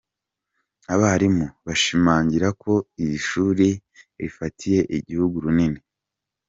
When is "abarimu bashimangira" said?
0.93-2.47